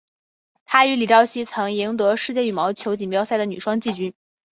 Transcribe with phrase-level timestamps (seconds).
[0.65, 4.15] 她与李绍希曾赢得世界羽毛球锦标赛女双季军。